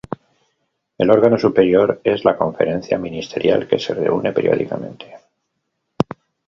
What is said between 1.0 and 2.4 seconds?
órgano superior es la